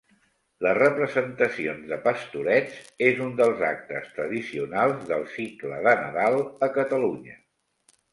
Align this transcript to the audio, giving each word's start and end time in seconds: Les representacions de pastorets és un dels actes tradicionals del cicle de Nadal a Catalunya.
Les 0.67 0.75
representacions 0.77 1.83
de 1.91 1.99
pastorets 2.05 2.79
és 3.07 3.21
un 3.25 3.35
dels 3.41 3.61
actes 3.67 4.07
tradicionals 4.15 5.05
del 5.11 5.27
cicle 5.35 5.83
de 5.89 5.93
Nadal 6.01 6.39
a 6.69 6.71
Catalunya. 6.79 7.37